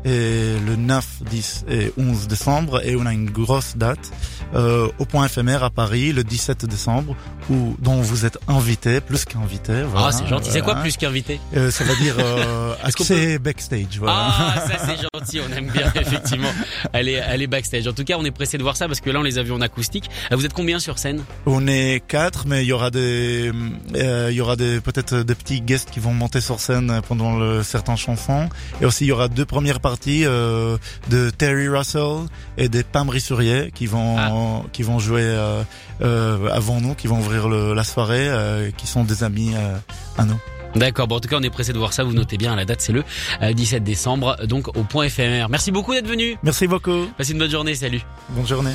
Et 0.08 0.56
le 0.66 0.76
9, 0.76 1.06
10 1.30 1.64
et 1.68 1.92
11 1.98 2.28
décembre. 2.28 2.80
Et 2.84 2.96
on 2.96 3.04
a 3.04 3.12
une 3.12 3.28
grosse 3.30 3.76
date 3.76 4.10
euh, 4.54 4.88
au 4.98 5.04
point 5.04 5.26
éphémère 5.26 5.62
à 5.62 5.68
Paris 5.70 6.12
le 6.12 6.24
17 6.24 6.64
décembre, 6.64 7.14
où 7.50 7.76
dont 7.78 8.00
vous 8.00 8.24
êtes 8.24 8.38
invité, 8.48 9.02
plus 9.02 9.26
qu'invité. 9.26 9.82
Voilà, 9.82 10.06
Ah, 10.08 10.12
c'est 10.12 10.26
gentil. 10.26 10.50
C'est 10.50 10.62
quoi 10.62 10.76
plus 10.76 10.96
qu'invité 10.96 11.38
Euh, 11.54 11.70
Ça 11.70 11.84
veut 11.84 11.96
dire 11.96 12.14
euh, 12.18 12.72
accès 12.82 13.38
backstage. 13.38 13.98
Voilà. 13.98 14.14
Ah, 14.18 14.54
ça 14.66 14.78
c'est 14.86 14.96
gentil, 15.14 15.40
on 15.46 15.54
aime 15.54 15.68
bien 15.70 15.92
effectivement 16.00 16.48
aller 16.94 17.18
aller 17.18 17.46
backstage. 17.46 17.86
En 17.86 17.92
tout 17.92 18.04
cas, 18.04 18.14
on 18.18 18.24
est 18.24 18.30
pressé 18.30 18.56
de 18.56 18.62
voir 18.62 18.76
ça 18.78 18.86
parce 18.86 19.00
que 19.02 19.10
là 19.10 19.18
on 19.20 19.22
les 19.22 19.36
a 19.36 19.42
vus 19.42 19.52
en 19.52 19.60
acoustique. 19.60 20.08
Euh, 20.32 20.36
Vous 20.36 20.46
êtes 20.46 20.54
combien 20.54 20.78
sur 20.78 20.98
scène? 20.98 21.22
On 21.44 21.66
est 21.66 22.02
quatre, 22.08 22.46
mais 22.46 22.64
il 22.64 22.68
y 22.68 22.72
aura 22.72 22.90
des, 22.90 23.52
il 23.94 24.32
y 24.32 24.40
aura 24.40 24.56
des 24.56 24.80
peut-être 24.80 25.16
des 25.16 25.34
petits 25.34 25.60
guests 25.60 25.90
qui 25.90 26.00
vont 26.00 26.14
monter 26.14 26.40
sur 26.40 26.60
scène 26.60 27.02
pendant 27.06 27.36
le, 27.36 27.62
certaines 27.62 27.98
chansons. 27.98 28.48
Et 28.80 28.86
aussi 28.86 29.04
il 29.04 29.08
y 29.08 29.12
aura 29.12 29.28
deux 29.28 29.44
premières 29.44 29.80
parties 29.80 29.97
euh, 30.06 30.76
de 31.10 31.30
Terry 31.30 31.68
Russell 31.68 32.26
et 32.56 32.68
des 32.68 32.82
Pam 32.82 33.08
Rissurier 33.08 33.70
qui 33.74 33.86
vont 33.86 34.16
Ah. 34.18 34.62
qui 34.72 34.82
vont 34.82 34.98
jouer 34.98 35.22
euh, 35.24 35.62
euh, 36.02 36.48
avant 36.52 36.80
nous, 36.80 36.94
qui 36.94 37.06
vont 37.06 37.18
ouvrir 37.18 37.48
le- 37.48 37.74
la 37.74 37.84
soirée, 37.84 38.28
euh, 38.28 38.70
qui 38.76 38.86
sont 38.86 39.04
des 39.04 39.24
amis 39.24 39.52
euh, 39.54 39.76
à 40.16 40.24
nous. 40.24 40.38
D'accord, 40.76 41.08
bon 41.08 41.16
en 41.16 41.20
tout 41.20 41.28
cas 41.30 41.36
on 41.38 41.42
est 41.42 41.50
pressé 41.50 41.72
de 41.72 41.78
voir 41.78 41.92
ça, 41.94 42.04
vous 42.04 42.12
notez 42.12 42.36
bien 42.36 42.54
la 42.54 42.64
date 42.66 42.82
c'est 42.82 42.92
le 42.92 43.02
euh, 43.42 43.52
17 43.54 43.82
décembre, 43.84 44.36
donc 44.46 44.68
au 44.76 44.84
point 44.84 45.04
éphémère. 45.04 45.48
Merci 45.48 45.70
beaucoup 45.72 45.94
d'être 45.94 46.06
venu, 46.06 46.36
Merci 46.42 46.66
beaucoup. 46.66 47.06
passez 47.16 47.32
une 47.32 47.38
bonne 47.38 47.50
journée, 47.50 47.74
salut 47.74 48.02
Bonne 48.30 48.46
journée. 48.46 48.74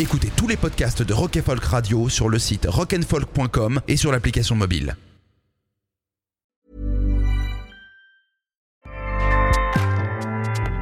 Écoutez 0.00 0.30
tous 0.36 0.46
les 0.46 0.56
podcasts 0.56 1.02
de 1.02 1.12
Rock 1.12 1.36
and 1.36 1.42
Folk 1.44 1.64
Radio 1.64 2.08
sur 2.08 2.28
le 2.28 2.38
site 2.38 2.66
rockandfolk.com 2.68 3.80
et 3.88 3.96
sur 3.96 4.12
l'application 4.12 4.54
mobile. 4.54 4.94